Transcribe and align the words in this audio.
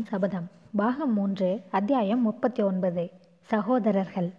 சிவகாமியின் 0.00 0.08
சபதம். 0.08 0.46
பாகம் 0.76 1.12
மூன்று 1.12 1.60
அத்தியாயம் 1.70 2.22
முப்பத்தி 2.22 2.62
ஒன்பது 2.62 3.10
சகோதரர்கள். 3.42 4.32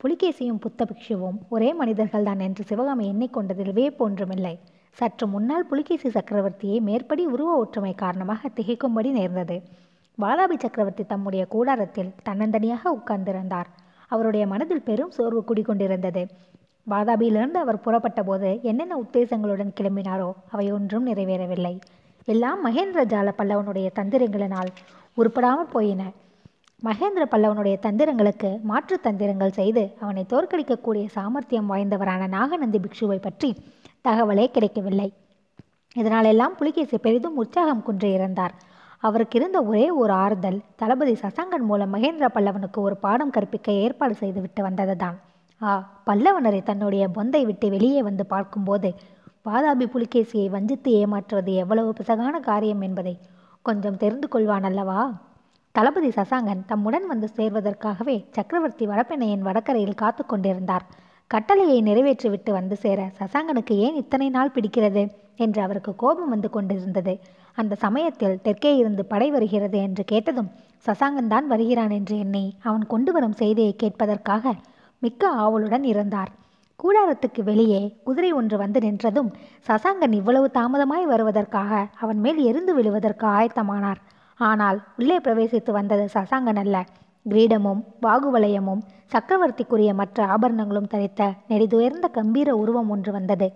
புலிகேசியும் 0.00 0.60
புத்த 0.60 0.86
பிக்ஷுவும் 0.90 1.38
ஒரே 1.48 1.74
மனிதர்கள்தான் 1.74 2.40
என்று 2.40 2.64
சிவகாமி 2.64 3.12
எண்ணிக்கொண்டதில் 3.12 3.72
வியப்பு 3.72 4.04
சற்று 4.90 5.26
முன்னால் 5.26 5.66
புலிகேசி 5.66 6.08
சக்கரவர்த்தியை 6.08 6.80
மேற்படி 6.80 7.26
உருவ 7.26 7.56
ஒற்றுமை 7.56 7.94
காரணமாக 7.94 8.48
திகைக்கும்படி 8.48 9.10
நேர்ந்தது. 9.10 9.62
வாலாபி 10.18 10.56
சக்கரவர்த்தி 10.58 11.04
தம்முடைய 11.04 11.46
கூடாரத்தில் 11.46 12.14
தன்னந்தனியாக 12.28 12.92
உட்கார்ந்திருந்தார். 12.98 13.68
அவருடைய 14.08 14.46
மனதில் 14.46 14.82
பெரும் 14.82 15.10
சோர்வு 15.10 15.44
குடிகொண்டிருந்தது. 15.48 16.28
வாதாபியிலிருந்து 16.90 17.62
அவர் 17.64 17.80
புறப்பட்ட 17.80 18.22
போது 18.22 18.60
என்னென்ன 18.62 18.96
உத்தேசங்களுடன் 18.96 19.74
கிளம்பினாரோ 19.80 20.32
அவை 20.50 20.72
ஒன்றும் 20.72 21.06
நிறைவேறவில்லை. 21.06 21.80
எல்லாம் 22.28 22.58
மகேந்திர 22.66 23.00
ஜால 23.12 23.28
பல்லவனுடைய 23.38 23.86
தந்திரங்களினால் 23.98 24.70
உருப்படாமல் 25.16 25.72
போயின. 25.72 26.02
மகேந்திர 26.82 27.24
பல்லவனுடைய 27.32 27.76
தந்திரங்களுக்கு 27.86 28.50
மாற்று 28.70 28.96
தந்திரங்கள் 29.06 29.56
செய்து 29.58 29.82
அவனை 30.00 30.22
தோற்கடிக்கக்கூடிய 30.32 31.04
சாமர்த்தியம் 31.16 31.70
வாய்ந்தவரான 31.72 32.28
நாகநந்தி 32.36 32.78
பிக்ஷுவை 32.84 33.18
பற்றி 33.26 33.50
தகவலே 34.08 34.46
கிடைக்கவில்லை. 34.56 35.08
இதனாலெல்லாம் 35.96 36.54
புலிகேசி 36.60 36.98
பெரிதும் 37.06 37.38
உற்சாகம் 37.42 37.84
குன்றியிருந்தார் 37.86 38.54
அவருக்கு 39.02 39.36
இருந்த 39.38 39.58
ஒரே 39.62 39.86
ஒரு 40.00 40.12
ஆறுதல் 40.24 40.58
தளபதி 40.76 41.14
சசங்கன் 41.22 41.66
மூலம் 41.70 41.92
மகேந்திர 41.94 42.26
பல்லவனுக்கு 42.36 42.78
ஒரு 42.88 42.96
பாடம் 42.96 43.34
கற்பிக்க 43.36 43.72
ஏற்பாடு 43.84 44.14
செய்துவிட்டு 44.14 44.62
வந்ததுதான். 44.68 45.16
ஆ 45.60 45.72
பல்லவனரை 46.06 46.60
தன்னுடைய 46.62 47.04
பொந்தை 47.16 47.42
விட்டு 47.48 47.66
வெளியே 47.70 48.00
வந்து 48.02 48.26
பார்க்கும்போது 48.26 48.88
வாதாபி 49.46 49.86
புலிகேசியை 49.92 50.48
வஞ்சித்து 50.50 50.90
ஏமாற்றுவது 50.98 51.52
எவ்வளவு 51.52 51.88
பிசகான 51.98 52.34
காரியம் 52.40 52.80
என்பதை 52.80 53.14
கொஞ்சம் 53.62 53.96
தெரிந்து 53.96 54.26
கொள்வான் 54.28 54.66
அல்லவா? 54.68 55.00
தளபதி 55.74 56.10
சசாங்கன் 56.16 56.60
தம்முடன் 56.66 57.06
வந்து 57.06 57.28
சேர்வதற்காகவே 57.36 58.16
சக்கரவர்த்தி 58.36 58.86
வடப்பெண்ணையின் 58.86 59.46
வடக்கரையில் 59.48 60.00
காத்து 60.02 60.22
கொண்டிருந்தார். 60.26 60.84
கட்டளையை 61.30 61.78
நிறைவேற்றிவிட்டு 61.82 62.50
வந்து 62.50 62.76
சேர 62.76 63.00
சசாங்கனுக்கு 63.20 63.76
ஏன் 63.86 63.98
இத்தனை 64.02 64.28
நாள் 64.28 64.54
பிடிக்கிறது 64.54 65.02
என்று 65.36 65.60
அவருக்கு 65.62 65.94
கோபம் 65.94 66.28
வந்து 66.28 66.50
கொண்டிருந்தது. 66.50 67.14
அந்த 67.54 67.74
சமயத்தில் 67.84 68.40
தெற்கே 68.42 68.72
இருந்து 68.76 69.04
படை 69.04 69.28
வருகிறது 69.30 69.78
என்று 69.78 70.04
கேட்டதும் 70.04 70.52
சசாங்கன் 70.86 71.32
தான் 71.34 71.46
வருகிறான் 71.46 71.94
என்று 71.98 72.16
எண்ணி 72.18 72.44
அவன் 72.62 72.86
கொண்டு 72.86 73.12
வரும் 73.12 73.38
செய்தியை 73.42 73.74
கேட்பதற்காக 73.82 74.54
மிக்க 75.02 75.28
ஆவலுடன் 75.44 75.84
இருந்தார். 75.84 76.32
கூடாரத்துக்கு 76.80 77.42
வெளியே 77.42 77.80
குதிரை 78.04 78.32
ஒன்று 78.32 78.56
வந்து 78.56 78.80
நின்றதும் 78.80 79.28
சசாங்கன் 79.68 80.12
இவ்வளவு 80.12 80.50
தாமதமாய் 80.54 81.04
வருவதற்காக 81.04 81.86
அவன் 81.98 82.18
மேல் 82.18 82.36
எரிந்து 82.36 82.74
விழுவதற்கு 82.74 83.26
ஆயத்தமானார். 83.26 84.00
ஆனால் 84.40 84.78
உள்ளே 84.96 85.18
பிரவேசித்து 85.18 85.70
வந்தது 85.70 86.08
சசாங்கன் 86.14 86.60
அல்ல. 86.62 86.86
கிரீடமும் 87.26 87.82
பாகுவலயமும் 88.02 88.82
சக்கரவர்த்திக்குரிய 89.12 89.94
மற்ற 89.94 90.26
ஆபரணங்களும் 90.26 90.88
தரித்த 90.94 91.30
நெடிதுயர்ந்த 91.48 92.06
கம்பீர 92.10 92.50
உருவம் 92.50 92.90
ஒன்று 92.90 93.12
வந்தது. 93.12 93.48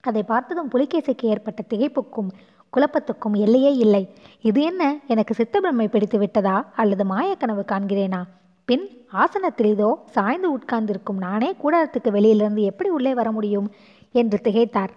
அதை 0.00 0.22
பார்த்ததும் 0.22 0.70
புலிகேசிக்கு 0.70 1.24
ஏற்பட்ட 1.24 1.60
திகைப்புக்கும் 1.68 2.30
குழப்பத்துக்கும் 2.72 3.36
எல்லையே 3.36 3.72
இல்லை. 3.76 4.02
இது 4.40 4.62
என்ன? 4.62 4.82
எனக்கு 5.06 5.34
சித்தபிரமை 5.34 5.86
பிடித்து 5.88 6.18
விட்டதா 6.18 6.56
அல்லது 6.76 7.04
மாயக்கனவு 7.04 7.64
காண்கிறேனா 7.72 8.20
பின் 8.68 9.03
ஆசனத்தில் 9.14 9.66
இதோ 9.66 9.88
சாய்ந்து 10.10 10.48
உட்கார்ந்திருக்கும் 10.52 11.16
நானே 11.16 11.54
கூடாரத்துக்கு 11.62 12.10
வெளியிலிருந்து 12.10 12.62
எப்படி 12.62 12.88
உள்ளே 12.88 13.14
வர 13.14 13.32
முடியும்? 13.32 13.68
என்று 14.12 14.38
திகைத்தார். 14.42 14.92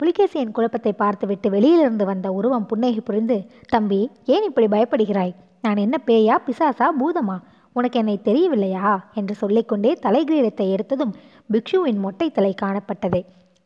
புலிகேசியின் 0.00 0.52
குழப்பத்தை 0.52 0.92
பார்த்துவிட்டு 0.92 1.50
வெளியிலிருந்து 1.50 2.04
வந்த 2.04 2.32
உருவம் 2.32 2.66
புன்னகை 2.66 3.00
புரிந்து 3.00 3.36
தம்பி 3.68 4.10
ஏன் 4.24 4.44
இப்படி 4.44 4.66
பயப்படுகிறாய்? 4.66 5.34
நான் 5.62 5.76
என்ன 5.76 5.96
பேயா 6.06 6.36
பிசாசா 6.46 6.88
பூதமா? 7.00 7.36
உனக்கு 7.72 7.98
என்னை 7.98 8.16
தெரியவில்லையா? 8.22 8.92
என்று 9.14 9.34
சொல்லிக்கொண்டே 9.34 9.92
தலைகிரீடத்தை 10.02 10.66
எடுத்ததும் 10.74 11.16
பிக்ஷுவின் 11.52 11.98
மொட்டை 11.98 12.30
தலை 12.30 12.54
காணப்பட்டது. 12.62 13.20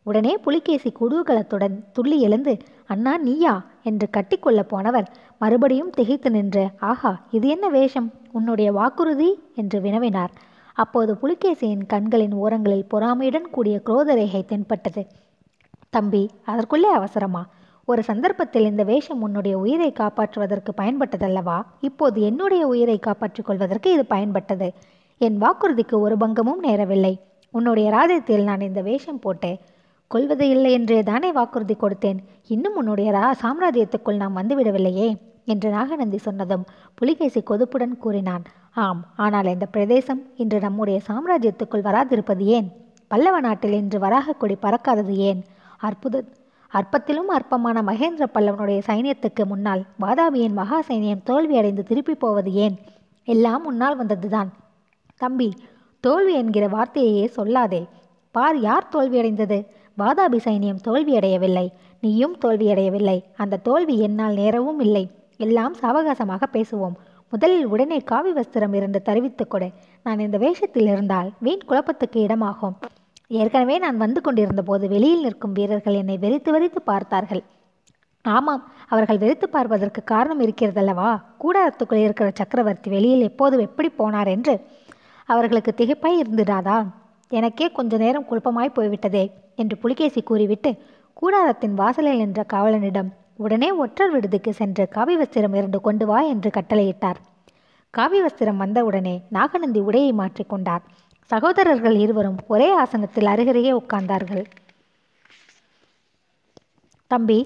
உடனே 0.05 0.37
புலிகேசி 0.37 0.93
குதூகலத்துடன் 1.01 1.85
துள்ளி 1.93 2.21
எழுந்து 2.21 2.57
அண்ணா 2.87 3.19
நீயா? 3.19 3.65
என்று 3.83 4.09
கட்டிக்கொள்ளப் 4.17 4.69
போனவர். 4.69 5.11
மறுபடியும் 5.39 5.91
திகைத்து 5.91 6.31
நின்று 6.31 6.69
ஆஹா 6.79 7.21
இது 7.31 7.49
என்ன 7.49 7.69
வேஷம்? 7.69 8.13
உன்னுடைய 8.33 8.73
வாக்குறுதி? 8.73 9.39
என்று 9.55 9.81
வினவினார். 9.81 10.29
அப்போது 10.75 11.19
புலிகேசியின் 11.23 11.87
கண்களின் 11.87 12.33
ஓரங்களில் 12.33 12.87
பொறாமையுடன் 12.95 13.51
கூடிய 13.51 13.81
குரோதரேகை 13.87 14.45
தென்பட்டது. 14.45 15.07
தம்பி 15.91 16.31
அதற்குள்ளே 16.45 16.89
அவசரமா? 16.89 17.47
ஒரு 17.85 18.03
சந்தர்ப்பத்தில் 18.03 18.65
இந்த 18.65 18.83
வேஷம் 18.83 19.23
உன்னுடைய 19.23 19.59
உயிரை 19.59 19.93
காப்பாற்றுவதற்கு 19.93 20.73
பயன்பட்டதல்லவா? 20.77 21.63
இப்போது 21.81 22.21
என்னுடைய 22.21 22.67
உயிரை 22.67 22.99
காப்பாற்றிக் 22.99 23.47
கொள்வதற்கு 23.47 23.93
இது 23.93 24.05
பயன்பட்டது. 24.11 24.71
என் 25.19 25.43
வாக்குறுதிக்கு 25.43 26.01
ஒரு 26.01 26.17
பங்கமும் 26.17 26.65
நேரவில்லை. 26.65 27.19
உன்னுடைய 27.51 27.91
ராஜ்யத்தில் 27.91 28.45
நான் 28.45 28.61
இந்த 28.61 28.83
வேஷம் 28.83 29.19
போட்டு 29.19 29.59
கொள்வது 30.15 30.47
இல்லை 30.49 30.71
என்றே 30.73 30.99
தானே 31.03 31.29
வாக்குறுதி 31.33 31.75
கொடுத்தேன். 31.75 32.19
இன்னும் 32.47 32.77
உன்னுடைய 32.77 33.09
ரா 33.13 33.27
சாம்ராஜ்யத்துக்குள் 33.43 34.21
நாம் 34.23 34.37
வந்துவிடவில்லையே? 34.37 35.09
என்று 35.45 35.69
நாகநந்தி 35.71 36.19
சொன்னதும் 36.19 36.65
புலிகேசி 36.99 37.41
கொதுப்புடன் 37.51 37.95
கூறினான். 37.99 38.45
ஆம் 38.75 39.01
ஆனால் 39.17 39.53
இந்த 39.55 39.67
பிரதேசம் 39.67 40.21
இன்று 40.37 40.59
நம்முடைய 40.61 40.99
சாம்ராஜ்யத்துக்குள் 41.09 41.87
வராதிருப்பது 41.89 42.45
ஏன்? 42.57 42.69
பல்லவ 43.11 43.37
நாட்டில் 43.41 43.77
இன்று 43.81 43.99
வராக 43.99 44.33
கொடி 44.33 44.57
பறக்காதது 44.63 45.15
ஏன்? 45.31 45.41
அற்புத 45.79 46.25
அற்பத்திலும் 46.73 47.31
அற்பமான 47.37 47.79
மகேந்திர 47.83 48.25
பல்லவனுடைய 48.35 48.81
சைனியத்துக்கு 48.87 49.45
முன்னால் 49.45 49.83
வாதாபியின் 50.01 50.59
மகா 50.61 50.79
சைனியம் 50.89 51.25
தோல்வியடைந்து 51.31 51.83
திருப்பி 51.83 52.15
போவது 52.15 52.51
ஏன்? 52.65 52.77
எல்லாம் 53.29 53.63
முன்னால் 53.63 53.99
வந்ததுதான். 54.01 54.51
தம்பி 55.21 55.49
தோல்வி 56.05 56.35
என்கிற 56.35 56.65
வார்த்தையையே 56.69 57.27
சொல்லாதே. 57.37 57.83
பார் 58.35 58.59
யார் 58.61 58.91
தோல்வியடைந்தது 58.93 59.59
வாதாபி 59.99 60.39
சைனியம் 60.45 60.83
தோல்வியடையவில்லை. 60.85 61.69
நீயும் 62.01 62.37
தோல்வியடையவில்லை. 62.45 63.23
அந்த 63.37 63.57
தோல்வி 63.57 63.99
என்னால் 63.99 64.35
நேரவும் 64.35 64.81
இல்லை. 64.81 65.11
எல்லாம் 65.37 65.75
சாவகாசமாக 65.83 66.43
பேசுவோம். 66.53 66.95
முதலில் 67.31 67.67
உடனே 67.67 67.99
காவி 67.99 68.33
வஸ்திரம் 68.33 68.75
இருந்து 68.75 69.03
தெரிவித்துக் 69.03 69.51
கொடு. 69.51 69.71
நான் 70.03 70.19
இந்த 70.19 70.39
வேஷத்தில் 70.39 70.87
இருந்தால் 70.87 71.33
வீண் 71.39 71.69
குழப்பத்துக்கு 71.69 72.17
இடமாகும். 72.17 72.75
ஏற்கனவே 73.27 73.79
நான் 73.79 73.97
வந்து 73.97 74.21
கொண்டிருந்த 74.21 74.63
போது 74.63 74.89
வெளியில் 74.89 75.23
நிற்கும் 75.23 75.53
வீரர்கள் 75.53 75.95
என்னை 75.95 76.19
வெறித்து 76.19 76.51
வெறித்து 76.51 76.81
பார்த்தார்கள். 76.85 77.43
ஆமாம் 78.23 78.73
அவர்கள் 78.89 79.17
வெறித்து 79.17 79.45
பார்ப்பதற்கு 79.45 80.05
காரணம் 80.05 80.41
இருக்கிறதல்லவா? 80.41 81.23
கூடாரத்துக்குள் 81.41 82.03
இருக்கிற 82.03 82.31
சக்கரவர்த்தி 82.35 82.91
வெளியில் 82.91 83.21
எப்போது 83.21 83.61
எப்படி 83.61 83.93
போனார் 83.99 84.29
என்று? 84.29 84.61
அவர்களுக்கு 85.25 85.75
திகைப்பாய் 85.77 86.21
இருந்துடாதா? 86.21 86.87
எனக்கே 87.29 87.71
கொஞ்ச 87.71 87.97
நேரம் 87.97 88.27
குழப்பமாய் 88.31 88.75
போய்விட்டதே. 88.75 89.42
என்று 89.59 89.77
புலிகேசி 89.77 90.23
கூறிவிட்டு 90.23 90.71
கூடாரத்தின் 91.17 91.75
வாசலில் 91.75 92.21
நின்ற 92.23 92.41
காவலனிடம் 92.53 93.11
உடனே 93.37 93.69
ஒற்றர் 93.83 94.13
விடுதிக்கு 94.15 94.53
சென்று 94.53 94.85
காவி 94.89 95.15
வஸ்திரம் 95.17 95.55
இரண்டு 95.59 95.79
கொண்டு 95.81 96.07
வா 96.07 96.19
என்று 96.33 96.51
கட்டளையிட்டார். 96.51 97.19
காவி 97.95 98.19
வஸ்திரம் 98.23 98.61
வந்தவுடனே 98.65 99.15
நாகநந்தி 99.29 99.81
உடையை 99.81 100.13
மாற்றிக்கொண்டார் 100.21 100.85
சகோதரர்கள் 101.31 101.97
இருவரும் 102.05 102.39
ஒரே 102.47 102.69
ஆசனத்தில் 102.83 103.31
அருகருகே 103.33 103.73
உட்கார்ந்தார்கள். 103.81 104.45
தம்பி 107.11 107.39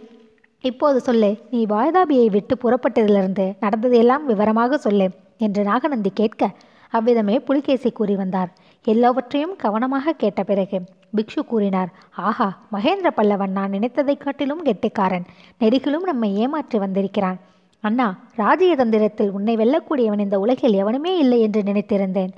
இப்போது 0.65 0.99
சொல்லு 1.01 1.31
நீ 1.51 1.61
வாய்தாபியை 1.67 2.29
விட்டு 2.37 2.55
புறப்பட்டதிலிருந்து 2.63 3.47
நடந்ததையெல்லாம் 3.61 4.25
விவரமாக 4.25 4.79
சொல்லு 4.87 5.07
என்று 5.39 5.63
நாகநந்தி 5.63 6.11
கேட்க 6.11 6.51
அவ்விதமே 6.93 7.37
புலிகேசி 7.39 7.91
கூறி 7.93 8.15
வந்தார். 8.17 8.51
எல்லாவற்றையும் 8.87 9.55
கவனமாக 9.65 10.15
கேட்ட 10.23 10.41
பிறகு 10.43 10.79
பிக்ஷு 11.17 11.41
கூறினார் 11.47 11.89
ஆஹா 12.11 12.59
மகேந்திர 12.73 13.11
பல்லவன் 13.17 13.51
நான் 13.51 13.71
நினைத்ததைக் 13.71 14.21
காட்டிலும் 14.21 14.63
கெட்டிக்காரன். 14.63 15.25
நெருகிலும் 15.61 16.01
நம்மை 16.01 16.37
ஏமாற்றி 16.37 16.79
வந்திருக்கிறான். 16.79 17.39
அண்ணா 17.81 18.19
ராஜ்யதந்திரத்தில் 18.37 19.31
உன்னை 19.31 19.57
வெல்லக்கூடியவன் 19.57 20.19
இந்த 20.19 20.39
உலகில் 20.39 20.73
எவனுமே 20.73 21.19
இல்லை 21.19 21.41
என்று 21.41 21.63
நினைத்திருந்தேன். 21.63 22.31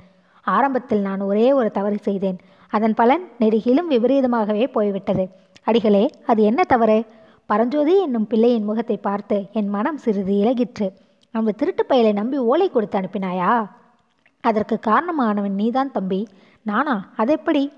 ஆரம்பத்தில் 0.43 0.99
நான் 0.99 1.21
ஒரே 1.21 1.53
ஒரு 1.53 1.71
தவறு 1.71 1.97
செய்தேன். 2.01 2.37
அதன் 2.69 2.93
பலன் 2.93 3.27
நெருகிலும் 3.39 3.89
விபரீதமாகவே 3.89 4.71
போய்விட்டது. 4.71 5.29
அடிகளே 5.63 6.09
அது 6.27 6.43
என்ன 6.43 6.63
தவறு? 6.63 7.05
பரஞ்சோதி 7.45 8.01
என்னும் 8.01 8.27
பிள்ளையின் 8.27 8.63
முகத்தை 8.63 8.97
பார்த்து 8.97 9.45
என் 9.53 9.67
மனம் 9.67 9.97
சிறிது 9.97 10.33
இலகிற்று. 10.33 10.91
அந்த 11.31 11.51
திருட்டு 11.51 11.85
பயலை 11.89 12.13
நம்பி 12.13 12.37
ஓலை 12.37 12.69
கொடுத்து 12.69 12.99
அனுப்பினாயா? 12.99 13.69
அதற்கு 14.41 14.79
காரணமானவன் 14.87 15.49
நீதான் 15.49 15.91
தம்பி. 15.91 16.27
நானா? 16.61 17.09
அதெப்படி? 17.15 17.71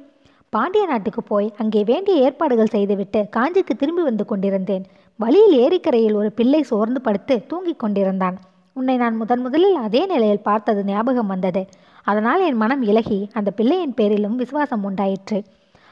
பாண்டிய 0.53 0.85
நாட்டுக்கு 0.85 1.21
போய் 1.23 1.45
அங்கே 1.57 1.81
வேண்டிய 1.83 2.23
ஏற்பாடுகள் 2.23 2.71
செய்துவிட்டு 2.73 3.19
காஞ்சிக்கு 3.35 3.73
திரும்பி 3.77 4.01
வந்து 4.01 4.23
கொண்டிருந்தேன். 4.25 4.83
வழியில் 5.19 5.53
ஏரிக்கரையில் 5.63 6.15
ஒரு 6.15 6.29
பிள்ளை 6.31 6.61
சோர்ந்து 6.63 7.01
படுத்து 7.01 7.35
தூங்கிக் 7.47 7.79
கொண்டிருந்தான். 7.79 8.37
உன்னை 8.75 8.95
நான் 8.97 9.15
முதன் 9.17 9.41
முதலில் 9.41 9.75
அதே 9.75 10.01
நிலையில் 10.05 10.41
பார்த்தது 10.41 10.81
ஞாபகம் 10.83 11.27
வந்தது. 11.27 11.61
அதனால் 12.03 12.41
என் 12.41 12.59
மனம் 12.63 12.81
இலகி 12.81 13.19
அந்த 13.33 13.49
பிள்ளையின் 13.51 13.93
பேரிலும் 13.93 14.35
விசுவாசம் 14.35 14.83
உண்டாயிற்று. 14.83 15.39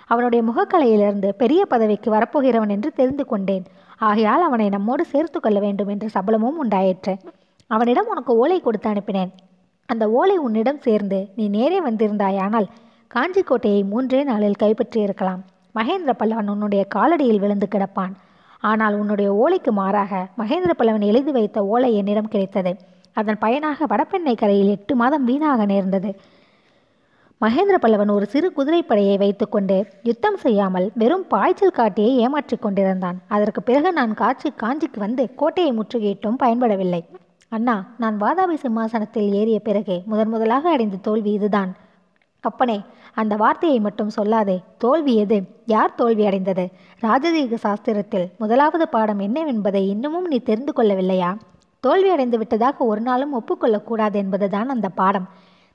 அவனுடைய 0.10 0.42
முகக்கலையிலிருந்து 0.50 1.32
பெரிய 1.44 1.62
பதவிக்கு 1.66 2.12
வரப்போகிறவன் 2.12 2.74
என்று 2.76 2.92
தெரிந்து 2.92 3.26
கொண்டேன். 3.26 3.66
ஆகையால் 4.10 4.42
அவனை 4.42 4.70
நம்மோடு 4.70 5.06
சேர்த்து 5.06 5.40
கொள்ள 5.40 5.60
வேண்டும் 5.60 5.88
என்ற 5.88 6.08
சபலமும் 6.14 6.60
உண்டாயிற்று. 6.66 7.16
அவனிடம் 7.68 8.08
உனக்கு 8.08 8.34
ஓலை 8.36 8.60
கொடுத்து 8.60 8.90
அனுப்பினேன். 8.90 9.34
அந்த 9.90 10.04
ஓலை 10.20 10.38
உன்னிடம் 10.38 10.86
சேர்ந்து 10.88 11.20
நீ 11.36 11.48
நேரே 11.58 11.82
வந்திருந்தாயானால் 11.82 12.70
காஞ்சி 13.14 13.42
கோட்டையை 13.42 13.84
மூன்றே 13.84 14.24
நாளில் 14.24 14.58
கைப்பற்றியிருக்கலாம். 14.64 15.40
மகேந்திர 15.78 16.12
பல்லவன் 16.20 16.50
உன்னுடைய 16.50 16.82
காலடியில் 16.96 17.40
விழுந்து 17.40 17.68
கிடப்பான். 17.76 18.14
ஆனால் 18.60 18.96
உன்னுடைய 19.00 19.30
ஓலைக்கு 19.42 19.72
மாறாக 19.72 20.28
மகேந்திர 20.38 20.74
பல்லவன் 20.78 21.06
எழுதி 21.12 21.32
வைத்த 21.32 21.64
ஓலை 21.66 21.90
என்னிடம் 21.96 22.28
கிடைத்தது. 22.28 22.74
அதன் 23.14 23.38
பயனாக 23.38 23.86
வடபெண்ணை 23.86 24.36
கரையில் 24.36 24.68
எட்டு 24.68 24.96
மாதம் 24.96 25.24
வீணாக 25.24 25.66
நேர்ந்தது. 25.66 26.12
மகேந்திர 27.42 27.76
பல்லவன் 27.82 28.14
ஒரு 28.18 28.26
சிறு 28.26 28.54
குதிரைப்படையை 28.58 29.18
வைத்துக்கொண்டு 29.18 29.80
யுத்தம் 30.04 30.40
செய்யாமல் 30.46 30.88
வெறும் 30.94 31.26
பாய்ச்சல் 31.28 31.78
காட்டியே 31.78 32.14
ஏமாற்றிக் 32.24 32.62
கொண்டிருந்தான். 32.62 33.20
அதற்கு 33.28 33.64
பிறகு 33.64 33.92
நான் 33.94 34.14
காட்சி 34.14 34.50
காஞ்சிக்கு 34.64 35.00
வந்து 35.00 35.26
கோட்டையை 35.36 35.74
முற்றுகையிட்டும் 35.74 36.42
பயன்படவில்லை. 36.46 37.04
அண்ணா 37.50 37.78
நான் 37.98 38.18
வாதாபி 38.22 38.58
சிம்மாசனத்தில் 38.64 39.32
ஏறிய 39.34 39.60
பிறகே 39.60 40.00
முதன் 40.06 40.30
முதலாக 40.30 40.70
அடைந்த 40.70 40.98
தோல்வி 41.02 41.32
இதுதான். 41.32 41.72
அப்பனே 42.42 42.82
அந்த 43.14 43.36
வார்த்தையை 43.36 43.80
மட்டும் 43.80 44.10
சொல்லாதே. 44.18 44.60
தோல்வி 44.78 45.16
எது? 45.16 45.42
யார் 45.66 45.96
தோல்வி 45.96 46.26
அடைந்தது? 46.26 46.70
ராஜதீக 47.02 47.58
சாஸ்திரத்தில் 47.64 48.28
முதலாவது 48.38 48.88
பாடம் 48.88 49.20
என்னவென்பதை 49.20 49.88
இன்னமும் 49.88 50.28
நீ 50.28 50.40
தெரிந்து 50.40 50.74
கொள்ளவில்லையா? 50.76 51.38
தோல்வி 51.80 52.10
அடைந்து 52.10 52.38
விட்டதாக 52.38 52.86
ஒரு 52.86 53.02
நாளும் 53.02 53.34
ஒப்புக்கொள்ளக்கூடாது 53.40 54.14
என்பதுதான் 54.14 54.70
அந்த 54.70 54.90
பாடம். 54.90 55.30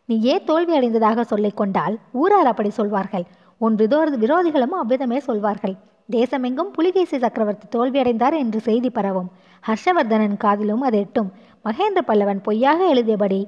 நீ 0.04 0.20
ஏன் 0.20 0.44
தோல்வி 0.44 0.76
அடைந்ததாக 0.76 1.24
சொல்லிக் 1.24 1.56
கொண்டால்? 1.56 1.98
ஊரார் 2.12 2.46
அப்படி 2.46 2.70
சொல்வார்கள். 2.70 3.24
உன் 3.58 3.74
விதோ 3.74 4.10
விரோதிகளும் 4.10 4.74
அவ்விதமே 4.80 5.20
சொல்வார்கள். 5.20 5.74
தேசமெங்கும் 6.10 6.72
புலிகேசி 6.72 7.18
சக்கரவர்த்தி 7.18 7.78
தோல்வியடைந்தார் 7.78 8.36
என்று 8.38 8.60
செய்தி 8.60 8.90
பரவும். 8.90 9.30
ஹர்ஷவர்தனன் 9.66 10.36
காதிலும் 10.36 10.80
அது 10.80 10.98
எட்டும். 10.98 11.32
மகேந்திர 11.64 12.00
பல்லவன் 12.06 12.42
பொய்யாக 12.42 12.94
எழுதியபடி 12.94 13.46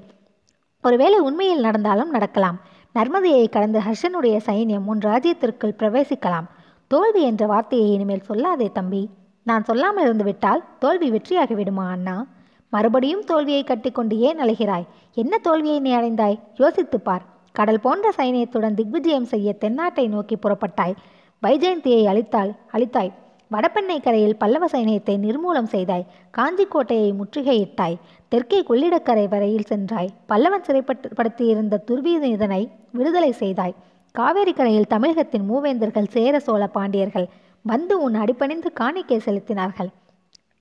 ஒருவேளை 0.82 1.18
உண்மையில் 1.18 1.60
நடந்தாலும் 1.60 2.10
நடக்கலாம். 2.10 2.58
நர்மதையை 2.96 3.48
கடந்து 3.48 3.78
ஹர்ஷனுடைய 3.78 4.40
சைன்யம் 4.46 4.84
உன் 4.86 4.98
ராஜ்யத்திற்குள் 4.98 5.74
பிரவேசிக்கலாம். 5.78 6.44
தோல்வி 6.86 7.22
என்ற 7.22 7.46
வார்த்தையை 7.46 7.92
இனிமேல் 7.92 8.22
சொல்லாதே 8.28 8.72
தம்பி. 8.72 9.08
நான் 9.42 9.64
சொல்லாமல் 9.64 10.04
இருந்து 10.04 10.24
விட்டால் 10.24 10.64
தோல்வி 10.78 11.10
வெற்றியாகி 11.10 11.52
விடுமா 11.52 11.88
அண்ணா? 11.88 12.26
மறுபடியும் 12.70 13.24
தோல்வியை 13.24 13.64
கட்டிக்கொண்டு 13.64 14.18
ஏன் 14.18 14.38
அழைகிறாய்? 14.38 14.86
என்ன 15.14 15.38
தோல்வியை 15.38 15.80
நீ 15.80 15.96
அடைந்தாய்? 15.96 16.38
யோசித்துப் 16.54 17.04
பார். 17.04 17.22
கடல் 17.52 17.80
போன்ற 17.80 18.12
சைனியத்துடன் 18.16 18.74
திக்விஜயம் 18.74 19.24
செய்ய 19.24 19.54
தென்னாட்டை 19.60 20.08
நோக்கி 20.08 20.36
புறப்பட்டாய். 20.36 20.94
வைஜெயந்தியை 21.42 22.04
அழித்தாள் 22.04 22.56
அழித்தாய். 22.72 23.12
வடபெண்ணை 23.48 24.00
கரையில் 24.00 24.36
பல்லவ 24.36 24.66
சைனியத்தை 24.66 25.14
நிர்மூலம் 25.26 25.70
செய்தாய். 25.74 26.06
காஞ்சிக்கோட்டையை 26.38 27.10
முற்றுகையிட்டாய். 27.18 27.96
தெற்கே 28.28 28.62
கொள்ளிடக்கரை 28.68 29.28
வரையில் 29.28 29.68
சென்றாய். 29.70 30.10
பல்லவன் 30.28 30.66
சிறைப்படுத்தியிருந்த 30.66 31.82
துர்வீதனை 31.90 32.68
விடுதலை 32.92 33.32
செய்தாய். 33.32 33.74
காவேரி 34.12 34.52
கரையில் 34.52 34.86
தமிழகத்தின் 34.86 35.50
மூவேந்தர்கள் 35.50 36.08
சேர 36.08 36.38
சோழ 36.38 36.66
பாண்டியர்கள் 36.66 37.28
வந்து 37.62 38.02
உன் 38.02 38.14
அடிப்பணிந்து 38.14 38.72
காணிக்கை 38.72 39.20
செலுத்தினார்கள். 39.24 39.90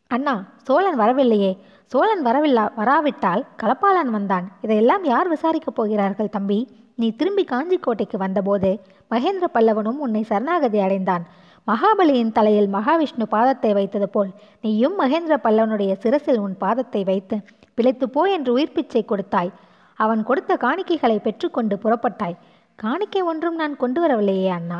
அண்ணா 0.07 0.33
சோழன் 0.63 0.99
வரவில்லையே. 0.99 1.57
சோழன் 1.85 2.25
வரவில்லா 2.25 2.69
வராவிட்டால் 2.75 3.45
கலப்பாளன் 3.63 4.11
வந்தான். 4.11 4.45
இதையெல்லாம் 4.61 5.03
யார் 5.03 5.33
விசாரிக்கப் 5.33 5.75
போகிறார்கள் 5.75 6.29
தம்பி? 6.29 6.59
நீ 6.95 7.11
திரும்பி 7.11 7.43
காஞ்சிக்கோட்டைக்கு 7.51 8.17
வந்தபோது 8.17 8.79
மகேந்திர 9.11 9.47
பல்லவனும் 9.53 10.01
உன்னை 10.05 10.23
சரணாகதி 10.23 10.79
அடைந்தான். 10.79 11.25
மகாபலியின் 11.67 12.31
தலையில் 12.31 12.73
மகாவிஷ்ணு 12.73 13.25
பாதத்தை 13.31 13.73
வைத்தது 13.73 14.09
போல் 14.09 14.31
நீயும் 14.61 14.99
மகேந்திர 14.99 15.35
பல்லவனுடைய 15.45 15.93
சிரசில் 16.03 16.37
உன் 16.37 16.57
பாதத்தை 16.59 17.01
வைத்து 17.03 17.37
பிழைத்து 17.73 18.09
போ 18.09 18.23
என்று 18.29 18.51
உயிர் 18.53 18.71
பிச்சை 18.71 19.05
கொடுத்தாய். 19.05 19.49
அவன் 19.95 20.23
கொடுத்த 20.23 20.53
காணிக்கைகளை 20.55 21.17
பெற்றுக்கொண்டு 21.17 21.75
புறப்பட்டாய். 21.83 22.37
காணிக்கை 22.75 23.21
ஒன்றும் 23.21 23.55
நான் 23.55 23.75
கொண்டு 23.77 24.01
வரவில்லையே 24.01 24.49
அண்ணா. 24.49 24.79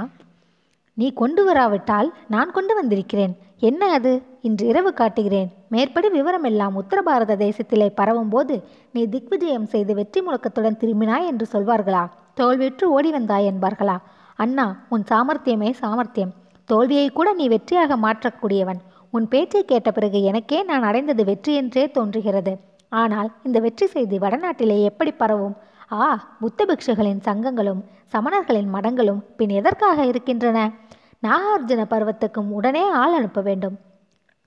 நீ 0.94 1.14
கொண்டு 1.14 1.42
வராவிட்டால் 1.46 2.14
நான் 2.28 2.52
கொண்டு 2.52 2.76
வந்திருக்கிறேன். 2.76 3.34
என்ன 3.60 3.92
அது? 3.92 4.22
இன்று 4.42 4.68
இரவு 4.68 4.94
காட்டுகிறேன். 4.94 5.50
மேற்படி 5.70 6.08
விவரமெல்லாம் 6.08 6.78
உத்தர 6.82 7.02
பாரத 7.02 7.36
தேசத்திலே 7.36 7.90
பரவும்போது 8.02 8.64
நீ 8.92 9.04
திக்விஜயம் 9.06 9.66
செய்து 9.66 9.94
வெற்றி 9.94 10.22
முழக்கத்துடன் 10.22 10.80
திரும்பினாய் 10.82 11.26
என்று 11.26 11.48
சொல்வார்களா? 11.52 12.06
தோல்வியுற்று 12.40 12.84
ஓடி 12.84 13.12
வந்தாய் 13.12 13.50
என்பார்களா? 13.52 13.98
அண்ணா 14.36 14.68
உன் 14.90 15.04
சாமர்த்தியமே 15.12 15.72
சாமர்த்தியம். 15.72 16.34
தோல்வியை 16.70 17.08
கூட 17.10 17.30
நீ 17.34 17.46
வெற்றியாக 17.48 17.96
மாற்றக்கூடியவன். 18.06 18.80
உன் 19.12 19.28
பேச்சை 19.28 19.62
கேட்ட 19.66 19.90
பிறகு 19.92 20.20
எனக்கே 20.24 20.60
நான் 20.64 20.88
அடைந்தது 20.90 21.24
வெற்றி 21.24 21.52
என்றே 21.56 21.84
தோன்றுகிறது. 21.98 22.54
ஆனால் 23.02 23.30
இந்த 23.44 23.58
வெற்றி 23.60 23.86
செய்தி 23.88 24.18
வடநாட்டிலே 24.18 24.78
எப்படி 24.84 25.12
பரவும்? 25.12 25.56
ஆ 25.92 26.06
புத்த 26.40 26.66
பிக்ஷுகளின் 26.66 27.22
சங்கங்களும் 27.28 27.82
சமணர்களின் 28.14 28.70
மடங்களும் 28.76 29.22
பின் 29.38 29.54
எதற்காக 29.60 30.06
இருக்கின்றன? 30.06 30.60
நாகார்ஜுன 31.24 31.82
பருவத்துக்கும் 31.94 32.50
உடனே 32.50 32.84
ஆள் 33.02 33.16
அனுப்ப 33.20 33.42
வேண்டும். 33.42 33.76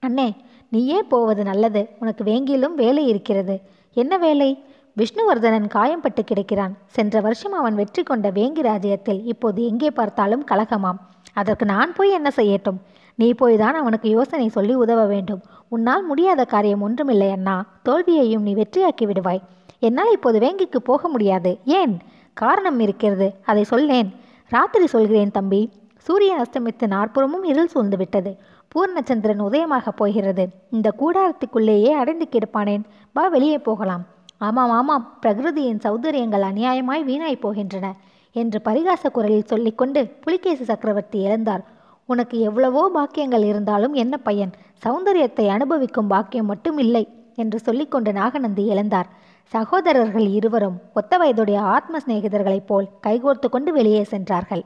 அண்ணே 0.02 0.28
நீயே 0.68 0.98
போவது 1.12 1.42
நல்லது. 1.44 1.82
உனக்கு 1.98 2.22
வேங்கிலும் 2.24 2.74
வேலை 2.74 3.04
இருக்கிறது. 3.06 3.56
என்ன 3.96 4.16
வேலை? 4.18 4.50
விஷ்ணுவர்தனன் 4.96 5.68
காயம்பட்டு 5.74 6.22
கிடக்கிறான். 6.24 6.74
சென்ற 6.96 7.20
வருஷம் 7.20 7.52
அவன் 7.52 7.74
வெற்றி 7.74 8.02
கொண்ட 8.02 8.28
வேங்கி 8.30 8.62
ராஜ்யத்தில் 8.62 9.20
இப்போது 9.24 9.60
எங்கே 9.66 9.90
பார்த்தாலும் 9.90 10.44
கலகமாம். 10.50 10.98
அதற்கு 11.38 11.64
நான் 11.64 11.92
போய் 11.92 12.10
என்ன 12.10 12.30
செய்யட்டும்? 12.36 12.78
நீ 13.14 13.32
போய்தான் 13.32 13.78
அவனுக்கு 13.80 14.08
யோசனை 14.08 14.48
சொல்லி 14.48 14.74
உதவ 14.74 15.06
வேண்டும். 15.06 15.40
உன்னால் 15.68 16.04
முடியாத 16.04 16.44
காரியம் 16.44 16.80
ஒன்றுமில்லை 16.80 17.30
அண்ணா. 17.30 17.56
தோல்வியையும் 17.82 18.42
நீ 18.42 18.54
வெற்றியாக்கி 18.54 19.04
விடுவாய். 19.04 19.40
என்னால் 19.78 20.12
இப்போது 20.12 20.38
வேங்கிக்கு 20.38 20.76
போக 20.76 21.08
முடியாது. 21.08 21.58
ஏன்? 21.64 21.98
காரணம் 22.34 22.78
இருக்கிறது. 22.80 23.34
அதை 23.44 23.64
சொல்லேன். 23.64 24.14
ராத்திரி 24.48 24.86
சொல்கிறேன் 24.86 25.30
தம்பி. 25.30 25.70
சூரியன் 25.98 26.42
அஸ்தமித்து 26.42 26.86
நாற்புறமும் 26.86 27.44
இருள் 27.44 27.66
சூழ்ந்து 27.66 27.96
விட்டது 27.96 28.38
பூர்ணச்சந்திரன் 28.74 29.42
உதயமாக 29.42 29.88
போகிறது. 29.96 30.48
இந்த 30.70 30.92
கூடாரத்துக்குள்ளேயே 30.98 31.90
அடைந்து 31.90 32.28
கிடப்பானேன். 32.30 32.82
வா 33.12 33.28
வெளியே 33.28 33.58
போகலாம். 33.58 34.04
ஆமாம் 34.38 34.70
ஆமாம். 34.70 35.18
பிரகிருதியின் 35.22 35.80
சௌந்தரியங்கள் 35.84 36.44
அநியாயமாய் 36.50 37.04
வீணாய் 37.06 37.42
போகின்றன. 37.42 37.86
என்று 38.32 38.60
பரிகாச 38.64 39.10
குரலில் 39.10 39.46
சொல்லிக்கொண்டு 39.46 40.06
புலிகேசி 40.06 40.64
சக்கரவர்த்தி 40.64 41.26
எழுந்தார். 41.26 41.62
உனக்கு 42.06 42.38
எவ்வளவோ 42.40 42.90
பாக்கியங்கள் 42.94 43.42
இருந்தாலும் 43.42 43.94
என்ன 43.94 44.16
பையன்? 44.16 44.52
சௌந்தரியத்தை 44.84 45.48
அனுபவிக்கும் 45.48 46.06
பாக்கியம் 46.06 46.46
மட்டும் 46.46 46.78
இல்லை 46.78 47.08
என்று 47.34 47.58
சொல்லிக்கொண்டு 47.58 48.12
நாகநந்தி 48.12 48.70
எழுந்தார். 48.70 49.08
சகோதரர்கள் 49.44 50.26
இருவரும் 50.26 50.80
ஒத்த 50.94 51.18
வயதுடைய 51.18 51.60
ஆத்ம 51.60 51.98
சிநேகிதர்களைப் 52.06 52.66
போல் 52.66 52.88
கைகோர்த்து 53.06 53.48
கொண்டு 53.48 53.72
வெளியே 53.72 54.04
சென்றார்கள். 54.04 54.64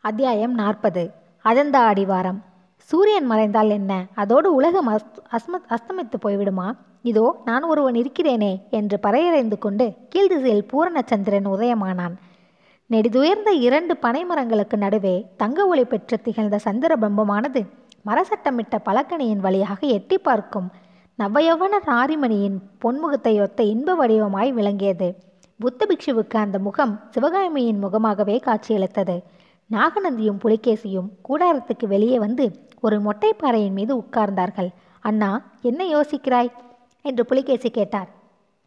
அத்தியாயம் 0.00 0.54
நாற்பது. 0.54 1.10
அஜந்தா 1.44 1.80
அடிவாரம். 1.92 2.38
சூரியன் 2.76 3.30
மறைந்தால் 3.30 3.70
என்ன? 3.70 4.06
அதோடு 4.14 4.54
உலகம் 4.54 4.88
அஸ் 4.88 5.18
அஸ்ம 5.32 5.60
அஸ்தமித்து 5.68 6.16
போய்விடுமா? 6.22 6.70
இதோ 7.10 7.26
நான் 7.44 7.64
ஒருவன் 7.72 7.96
இருக்கிறேனே 8.00 8.52
என்று 8.78 8.96
பறையறைந்து 9.02 9.56
கொண்டு 9.64 9.86
கீழ்திசையில் 10.12 10.68
பூரணச்சந்திரன் 10.70 11.48
உதயமானான். 11.54 12.16
நெடுதுயர்ந்த 12.90 13.50
இரண்டு 13.66 13.94
பனைமரங்களுக்கு 14.02 14.76
நடுவே 14.84 15.16
தங்க 15.36 15.66
ஒளி 15.66 15.84
பெற்று 15.84 16.16
திகழ்ந்த 16.26 16.58
சந்திர 16.66 16.92
பிரம்பமானது 17.02 17.62
மரசட்டமிட்ட 18.08 18.76
பலக்கணியின் 18.88 19.42
வழியாக 19.46 19.80
எட்டி 19.96 20.18
பார்க்கும் 20.18 20.68
நவயவன 21.18 21.74
நாரிமணியின் 21.86 22.58
பொன்முகத்தை 22.82 23.32
ஒத்த 23.44 23.60
இன்ப 23.72 23.96
வடிவமாய் 24.00 24.50
விளங்கியது. 24.58 25.08
புத்த 25.60 25.86
பிக்ஷுவுக்கு 25.90 26.36
அந்த 26.36 26.58
முகம் 26.66 26.92
சிவகாமியின் 27.14 27.80
முகமாகவே 27.84 28.36
காட்சியளித்தது. 28.38 29.16
நாகநந்தியும் 29.70 30.40
புலிகேசியும் 30.44 31.08
கூடாரத்துக்கு 31.28 31.86
வெளியே 31.86 32.18
வந்து 32.18 32.44
ஒரு 32.80 32.98
மொட்டைப்பாறையின் 32.98 33.76
மீது 33.78 33.92
உட்கார்ந்தார்கள். 33.96 34.70
அண்ணா 35.04 35.30
என்ன 35.62 35.82
யோசிக்கிறாய்? 35.96 36.50
என்று 37.02 37.26
புலிகேசி 37.26 37.70
கேட்டார். 37.70 38.08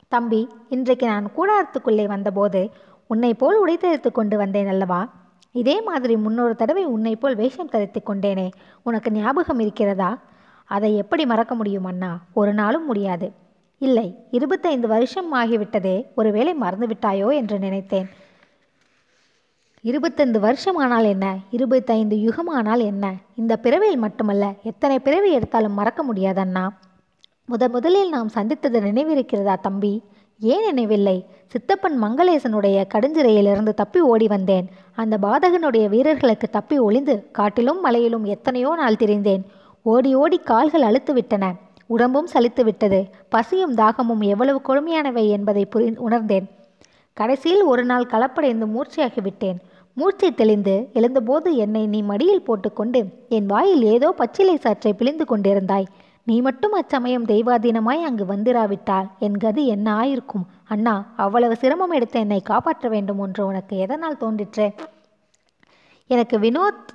தம்பி 0.07 0.49
இன்றைக்கு 0.69 1.07
நான் 1.07 1.31
கூடாரத்துக்குள்ளே 1.37 2.05
வந்தபோது 2.05 2.69
உன்னை 3.07 3.33
போல் 3.33 3.61
உடைத்தெடுத்து 3.65 4.11
கொண்டு 4.11 4.37
வந்தேன் 4.37 4.67
அல்லவா? 4.67 5.09
இதே 5.51 5.81
மாதிரி 5.81 6.15
முன்னொரு 6.15 6.55
தடவை 6.55 6.85
உன்னை 6.85 7.15
போல் 7.15 7.35
வேஷம் 7.35 7.69
தரித்து 7.69 8.01
கொண்டேனே. 8.05 8.51
உனக்கு 8.83 9.11
ஞாபகம் 9.11 9.59
இருக்கிறதா? 9.59 10.17
அதை 10.65 10.97
எப்படி 10.97 11.25
மறக்க 11.25 11.55
முடியும் 11.55 11.85
அண்ணா? 11.85 12.19
ஒரு 12.33 12.53
நாளும் 12.53 12.85
முடியாது. 12.85 13.31
இல்லை 13.77 14.15
இருபத்தைந்து 14.31 14.87
வருஷம் 14.87 15.33
ஆகிவிட்டதே. 15.33 16.05
ஒருவேளை 16.15 16.55
மறந்துவிட்டாயோ 16.61 17.33
என்று 17.33 17.59
நினைத்தேன். 17.59 18.09
இருபத்தைந்து 19.81 20.39
வருஷம் 20.39 20.75
ஆனால் 20.75 21.03
என்ன? 21.03 21.37
இருபத்தைந்து 21.49 22.15
யுகமானால் 22.15 22.81
என்ன? 22.81 23.13
இந்த 23.35 23.57
பிறவியில் 23.57 23.97
மட்டுமல்ல 23.97 24.53
எத்தனை 24.63 24.99
பிறவி 24.99 25.31
எடுத்தாலும் 25.31 25.73
மறக்க 25.73 26.05
முடியாதண்ணா. 26.13 26.69
முத 27.51 27.67
முதலில் 27.69 28.09
நாம் 28.09 28.27
சந்தித்தது 28.27 28.79
நினைவிருக்கிறதா 28.81 29.55
தம்பி? 29.59 30.01
ஏன் 30.39 30.65
நினைவில்லை? 30.65 31.15
சித்தப்பன் 31.47 32.03
மங்களேசனுடைய 32.03 32.77
கடுஞ்சிறையிலிருந்து 32.93 33.73
தப்பி 33.73 33.99
ஓடி 33.99 34.27
வந்தேன். 34.27 34.67
அந்த 34.95 35.17
பாதகனுடைய 35.21 35.85
வீரர்களுக்கு 35.89 36.47
தப்பி 36.49 36.77
ஒளிந்து 36.77 37.15
காட்டிலும் 37.31 37.81
மலையிலும் 37.81 38.23
எத்தனையோ 38.23 38.75
நாள் 38.75 38.99
திரிந்தேன். 38.99 39.43
ஓடி 39.81 40.15
ஓடி 40.15 40.37
கால்கள் 40.37 40.81
அழுத்து 40.81 41.13
விட்டன. 41.13 41.53
உடம்பும் 41.87 42.29
சலித்து 42.33 42.63
விட்டது. 42.63 42.99
பசியும் 43.29 43.73
தாகமும் 43.73 44.21
எவ்வளவு 44.21 44.61
கொடுமையானவை 44.67 45.25
என்பதை 45.29 45.67
புரி 45.75 45.97
உணர்ந்தேன். 45.97 46.47
கடைசியில் 47.17 47.63
ஒரு 47.63 47.85
நாள் 47.85 48.11
கலப்படைந்து 48.11 48.67
மூர்ச்சையாகிவிட்டேன் 48.75 49.59
மூர்ச்சை 49.97 50.29
தெளிந்து 50.33 50.89
எழுந்தபோது 50.93 51.55
என்னை 51.55 51.87
நீ 51.87 52.01
மடியில் 52.01 52.45
போட்டுக்கொண்டு 52.45 52.99
என் 53.29 53.45
வாயில் 53.45 53.83
ஏதோ 53.83 54.09
பச்சிலை 54.11 54.55
சாற்றை 54.55 54.91
பிழிந்து 54.93 55.25
கொண்டிருந்தாய். 55.29 55.87
நீ 56.23 56.41
மட்டும் 56.41 56.71
அச்சமயம் 56.71 57.25
தெய்வாதீனமாய் 57.25 58.03
அங்கு 58.03 58.25
வந்திராவிட்டால் 58.25 59.07
என் 59.19 59.37
கதி 59.37 59.67
என்ன 59.67 59.95
ஆயிருக்கும் 60.01 60.45
அண்ணா 60.67 61.13
அவ்வளவு 61.15 61.55
சிரமம் 61.55 61.91
எடுத்து 61.91 62.19
என்னை 62.19 62.41
காப்பாற்ற 62.41 62.89
வேண்டும் 62.89 63.19
என்று 63.19 63.45
உனக்கு 63.45 63.77
எதனால் 63.77 64.17
தோன்றிற்றே? 64.17 64.73
எனக்கு 66.07 66.39
வினோத் 66.39 66.87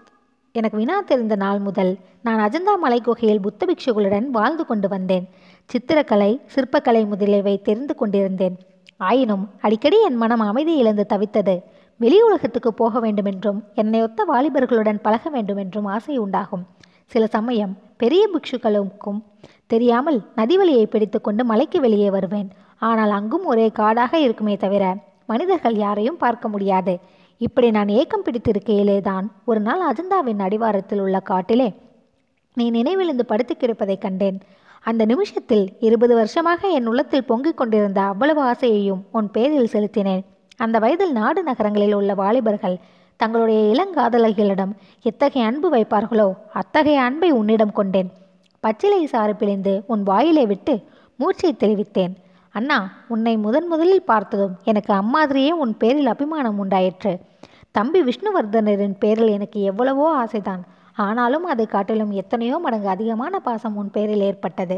எனக்கு 0.53 0.77
வினா 0.77 1.01
தெரிந்த 1.01 1.37
நாள் 1.37 1.59
முதல் 1.59 1.99
நான் 2.23 2.51
அஜந்தா 2.51 2.79
மலை 2.79 3.01
குகையில் 3.01 3.41
புத்த 3.41 3.67
பிக்ஷுகளுடன் 3.67 4.27
வாழ்ந்து 4.27 4.67
கொண்டு 4.67 4.89
வந்தேன். 4.89 5.29
சித்திரக்கலை 5.71 6.41
சிற்பக்கலை 6.55 7.07
முதலியவை 7.07 7.63
தெரிந்து 7.63 7.95
கொண்டிருந்தேன். 7.95 8.59
ஆயினும் 8.97 9.51
அடிக்கடி 9.61 10.03
என் 10.03 10.15
மனம் 10.15 10.41
அமைதி 10.41 10.77
இழந்து 10.77 11.07
தவித்தது. 11.09 11.63
வெளி 11.97 12.23
உலகத்துக்கு 12.23 12.75
போக 12.75 13.01
வேண்டுமென்றும் 13.01 13.63
என்னை 13.75 14.03
ஒத்த 14.03 14.25
வாலிபர்களுடன் 14.33 15.03
பழக 15.03 15.31
வேண்டுமென்றும் 15.31 15.85
ஆசை 15.85 16.17
உண்டாகும். 16.17 16.67
சில 17.07 17.27
சமயம் 17.27 17.77
பெரிய 17.97 18.23
பிக்ஷுக்களுக்கும் 18.33 19.21
தெரியாமல் 19.67 20.19
நதி 20.35 20.57
வழியை 20.57 20.87
பிடித்துக்கொண்டு 20.87 21.45
மலைக்கு 21.45 21.81
வெளியே 21.81 22.11
வருவேன். 22.11 22.49
ஆனால் 22.79 23.11
அங்கும் 23.11 23.45
ஒரே 23.45 23.67
காடாக 23.71 24.19
இருக்குமே 24.19 24.57
தவிர 24.57 24.85
மனிதர்கள் 25.27 25.77
யாரையும் 25.77 26.21
பார்க்க 26.25 26.49
முடியாது. 26.49 26.95
இப்படி 27.41 27.71
நான் 27.71 27.91
ஏக்கம் 28.01 28.25
பிடித்திருக்கையிலே 28.25 28.99
தான் 29.01 29.27
ஒரு 29.45 29.61
நாள் 29.61 29.83
அஜந்தாவின் 29.91 30.39
அடிவாரத்தில் 30.39 31.01
உள்ள 31.01 31.19
காட்டிலே 31.21 31.69
நீ 32.57 32.67
நினைவிழுந்து 32.71 33.25
படுத்து 33.27 33.55
கிடப்பதைக் 33.57 34.05
கண்டேன். 34.05 34.39
அந்த 34.81 35.05
நிமிஷத்தில் 35.05 35.65
இருபது 35.81 36.15
வருஷமாக 36.15 36.69
என் 36.69 36.87
உள்ளத்தில் 36.87 37.25
பொங்கிக் 37.25 37.57
கொண்டிருந்த 37.57 38.01
அவ்வளவு 38.03 38.41
ஆசையையும் 38.43 39.03
உன் 39.13 39.31
பேரில் 39.31 39.73
செலுத்தினேன். 39.73 40.23
அந்த 40.57 40.77
வயதில் 40.79 41.13
நாடு 41.13 41.43
நகரங்களில் 41.43 41.95
உள்ள 41.95 42.15
வாலிபர்கள் 42.15 42.77
தங்களுடைய 43.17 43.61
இளங்காதலர்களிடம் 43.73 44.73
எத்தகைய 45.03 45.49
அன்பு 45.49 45.69
வைப்பார்களோ 45.75 46.29
அத்தகைய 46.53 47.03
அன்பை 47.03 47.31
உன்னிடம் 47.31 47.73
கொண்டேன். 47.73 48.11
பச்சிலை 48.61 49.07
சாறு 49.07 49.35
பிழிந்து 49.37 49.73
உன் 49.87 50.03
வாயிலே 50.03 50.47
விட்டு 50.47 50.75
மூச்சை 51.17 51.51
தெரிவித்தேன் 51.53 52.15
அண்ணா 52.51 52.79
உன்னை 53.09 53.37
முதன் 53.37 53.67
முதலில் 53.67 54.09
பார்த்ததும் 54.11 54.55
எனக்கு 54.65 54.93
அம்மாதிரியே 54.95 55.51
உன் 55.63 55.77
பேரில் 55.77 56.07
அபிமானம் 56.07 56.59
உண்டாயிற்று. 56.59 57.13
தம்பி 57.71 58.01
விஷ்ணுவர்தனரின் 58.03 58.97
பேரில் 58.99 59.29
எனக்கு 59.29 59.63
எவ்வளவோ 59.63 60.07
ஆசைதான். 60.25 60.63
ஆனாலும் 60.97 61.45
அதை 61.45 61.67
காட்டிலும் 61.67 62.11
எத்தனையோ 62.11 62.59
மடங்கு 62.59 62.89
அதிகமான 62.89 63.39
பாசம் 63.39 63.77
உன் 63.77 63.91
பேரில் 63.91 64.21
ஏற்பட்டது. 64.21 64.77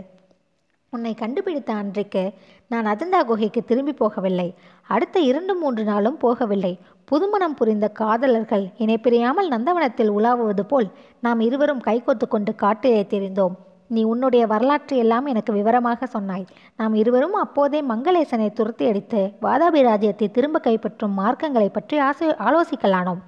உன்னை 0.93 1.15
கண்டுபிடித்த 1.15 1.73
அன்றைக்கு 1.73 2.23
நான் 2.69 2.87
அஜந்தா 2.87 3.21
குகைக்கு 3.25 3.61
திரும்பி 3.65 3.95
போகவில்லை. 4.01 4.49
அடுத்த 4.87 5.21
இரண்டு 5.21 5.55
மூன்று 5.55 5.85
நாளும் 5.85 6.19
போகவில்லை. 6.23 6.73
புதுமணம் 7.09 7.55
புரிந்த 7.59 7.87
காதலர்கள் 8.01 8.65
இணைப்பிரியாமல் 8.85 9.49
நந்தவனத்தில் 9.53 10.11
உலாவுவது 10.17 10.65
போல் 10.71 10.89
நாம் 11.27 11.41
இருவரும் 11.47 11.85
கைகோத்து 11.87 12.27
கொண்டு 12.29 12.53
காட்டிலே 12.63 13.03
தெரிந்தோம். 13.13 13.55
நீ 13.95 14.01
உன்னுடைய 14.13 14.43
வரலாற்று 14.53 14.95
எல்லாம் 15.03 15.27
எனக்கு 15.33 15.53
விவரமாக 15.59 16.07
சொன்னாய். 16.15 16.45
நாம் 16.81 16.95
இருவரும் 17.03 17.37
அப்போதே 17.45 17.81
மங்களேசனை 17.93 18.49
துரத்தி 18.59 18.87
அடித்து 18.91 19.21
வாதாபி 19.45 19.83
ராஜ்யத்தை 19.89 20.29
திரும்ப 20.37 20.61
கைப்பற்றும் 20.67 21.17
மார்க்கங்களை 21.21 21.71
பற்றி 21.77 21.99
ஆசை 22.09 22.29
ஆலோசிக்கலானோம். 22.49 23.23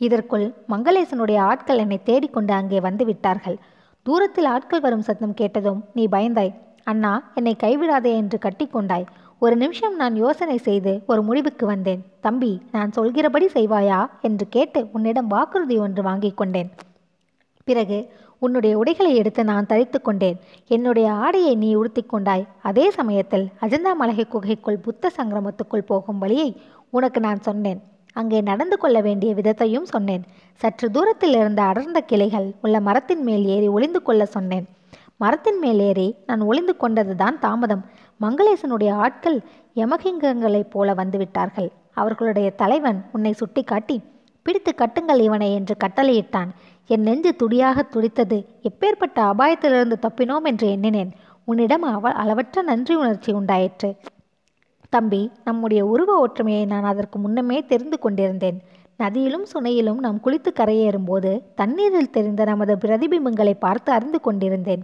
இதற்குள் 0.00 0.46
மங்களேசனுடைய 0.74 1.38
ஆட்கள் 1.50 1.82
என்னை 1.84 2.00
தேடிக்கொண்டு 2.08 2.52
அங்கே 2.60 2.80
வந்து 2.88 3.06
விட்டார்கள். 3.10 3.58
தூரத்தில் 4.06 4.50
ஆட்கள் 4.54 4.84
வரும் 4.86 5.06
சத்தம் 5.08 5.38
கேட்டதும் 5.40 5.80
நீ 5.98 6.04
பயந்தாய். 6.16 6.52
அண்ணா 6.84 7.30
என்னை 7.34 7.56
கைவிடாதே 7.62 8.12
என்று 8.16 8.38
கட்டிக்கொண்டாய் 8.38 9.06
ஒரு 9.38 9.56
நிமிஷம் 9.56 9.96
நான் 9.96 10.16
யோசனை 10.16 10.56
செய்து 10.56 11.02
ஒரு 11.06 11.22
முடிவுக்கு 11.22 11.66
வந்தேன். 11.66 12.04
தம்பி 12.20 12.60
நான் 12.72 12.92
சொல்கிறபடி 12.92 13.46
செய்வாயா? 13.46 14.10
என்று 14.20 14.48
கேட்டு 14.48 14.88
உன்னிடம் 14.92 15.26
வாக்குறுதி 15.26 15.78
ஒன்று 15.78 16.02
வாங்கிக் 16.02 16.36
கொண்டேன். 16.36 16.70
பிறகு 17.64 18.10
உன்னுடைய 18.38 18.78
உடைகளை 18.78 19.16
எடுத்து 19.16 19.44
நான் 19.44 19.66
தரித்து 19.66 20.00
கொண்டேன். 20.00 20.38
என்னுடைய 20.68 21.12
ஆடையை 21.12 21.54
நீ 21.54 21.74
உடுத்தி 21.74 22.02
கொண்டாய். 22.02 22.46
அதே 22.62 22.90
சமயத்தில் 22.90 23.48
அஜந்தா 23.60 23.92
மலகை 23.94 24.26
குகைக்குள் 24.26 24.78
புத்த 24.78 25.10
சங்கிரமத்துக்குள் 25.16 25.86
போகும் 25.86 26.18
வழியை 26.18 26.56
உனக்கு 26.90 27.20
நான் 27.20 27.40
சொன்னேன். 27.40 27.82
அங்கே 28.12 28.40
நடந்து 28.40 28.78
கொள்ள 28.78 29.00
வேண்டிய 29.00 29.34
விதத்தையும் 29.34 29.84
சொன்னேன். 29.84 30.22
சற்று 30.54 30.90
தூரத்தில் 30.90 31.34
இருந்த 31.34 31.62
அடர்ந்த 31.62 32.00
கிளைகள் 32.00 32.54
உள்ள 32.62 32.80
மரத்தின் 32.80 33.22
மேல் 33.22 33.44
ஏறி 33.44 33.68
ஒளிந்து 33.68 34.02
கொள்ள 34.02 34.24
சொன்னேன். 34.26 34.66
மரத்தின் 35.22 35.58
மேலேறி 35.58 36.06
நான் 36.26 36.40
ஒளிந்து 36.40 36.74
கொண்டதுதான் 36.80 37.36
தாமதம். 37.44 37.82
மங்களேசனுடைய 38.20 38.90
ஆட்கள் 39.04 39.38
யமகிங்கங்களைப் 39.80 40.72
போல 40.74 40.94
வந்துவிட்டார்கள். 40.94 41.70
அவர்களுடைய 42.00 42.48
தலைவன் 42.62 42.98
உன்னை 43.12 43.32
சுட்டிக்காட்டி 43.32 43.96
பிடித்து 44.46 44.72
கட்டுங்கள் 44.76 45.20
இவனை 45.20 45.48
என்று 45.54 45.74
கட்டளையிட்டான். 45.84 46.50
என் 46.86 47.00
நெஞ்சு 47.00 47.30
துடியாக 47.36 47.82
துடித்தது. 47.82 48.38
எப்பேற்பட்ட 48.68 49.18
அபாயத்திலிருந்து 49.30 49.96
தப்பினோம் 50.06 50.48
என்று 50.50 50.66
எண்ணினேன். 50.70 51.12
உன்னிடம் 51.44 51.84
அவ 51.92 52.10
அளவற்ற 52.22 52.62
நன்றி 52.62 52.94
உணர்ச்சி 52.94 53.30
உண்டாயிற்று. 53.32 53.90
தம்பி 54.94 55.22
நம்முடைய 55.44 55.82
உருவ 55.86 56.16
ஒற்றுமையை 56.18 56.64
நான் 56.64 56.84
அதற்கு 56.84 57.18
முன்னமே 57.18 57.58
தெரிந்து 57.64 57.98
கொண்டிருந்தேன். 57.98 58.58
நதியிலும் 58.98 59.46
சுனையிலும் 59.52 60.00
நாம் 60.04 60.18
குளித்து 60.24 60.50
கரையேறும்போது 60.52 61.30
தண்ணீரில் 61.54 62.14
தெரிந்த 62.16 62.42
நமது 62.44 62.74
பிரதிபிம்பங்களை 62.84 63.54
பார்த்து 63.64 63.90
அறிந்து 63.92 64.20
கொண்டிருந்தேன். 64.20 64.82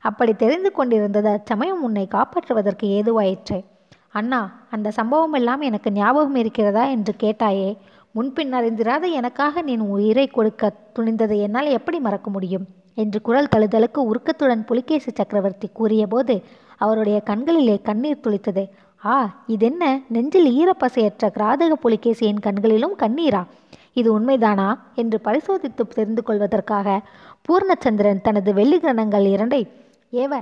அப்படி 0.00 0.34
தெரிந்து 0.34 0.72
கொண்டிருந்தது 0.72 1.28
அச்சமயம் 1.28 1.82
உன்னை 1.82 2.08
காப்பாற்றுவதற்கு 2.10 2.82
ஏதுவாயிற்று. 2.82 3.64
அண்ணா 4.08 4.52
அந்த 4.70 4.90
சம்பவம் 4.90 5.32
எல்லாம் 5.32 5.60
எனக்கு 5.60 5.92
ஞாபகம் 5.92 6.34
இருக்கிறதா 6.34 6.84
என்று 6.84 7.14
கேட்டாயே. 7.20 7.76
முன்பின் 8.10 8.52
அறிந்திராத 8.52 9.10
எனக்காக 9.10 9.62
நீ 9.62 9.76
உயிரை 9.76 10.26
கொடுக்க 10.26 10.72
துணிந்ததை 10.94 11.38
என்னால் 11.40 11.66
எப்படி 11.66 12.00
மறக்க 12.00 12.30
முடியும்? 12.30 12.66
என்று 12.94 13.20
குரல் 13.20 13.48
தழுதலுக்கு 13.56 13.98
உருக்கத்துடன் 13.98 14.64
புலிகேசி 14.64 15.10
சக்கரவர்த்தி 15.14 15.68
கூறியபோது 15.72 16.42
அவருடைய 16.76 17.20
கண்களிலே 17.20 17.80
கண்ணீர் 17.82 18.20
துளித்தது. 18.22 18.68
ஆ 19.04 19.42
இதென்ன? 19.46 20.00
நெஞ்சில் 20.08 20.48
ஈரப்பசையற்ற 20.58 21.30
கிராதக 21.38 21.72
புலிகேசியின் 21.82 22.40
கண்களிலும் 22.40 22.96
கண்ணீரா? 22.98 23.44
இது 23.92 24.20
உண்மைதானா? 24.20 24.78
என்று 24.94 25.20
பரிசோதித்து 25.20 25.86
தெரிந்து 25.86 26.22
கொள்வதற்காக 26.22 27.00
பூர்ணச்சந்திரன் 27.48 28.20
தனது 28.20 28.54
வெள்ளி 28.54 28.76
கிரணங்கள் 28.76 29.26
இரண்டை 29.26 29.68
ஏவ 30.12 30.32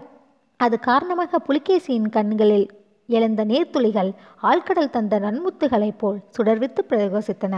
அது 0.61 0.77
காரணமாக 0.81 1.39
புலிகேசியின் 1.39 2.11
கண்களில் 2.11 2.67
எழுந்த 3.09 3.45
நீர்த்துளிகள் 3.45 4.11
ஆழ்கடல் 4.43 4.91
தந்த 4.91 5.19
நன்முத்துகளைப் 5.19 5.99
போல் 5.99 6.21
சுடர்வித்து 6.37 6.83
பிரயோசித்தன 6.89 7.57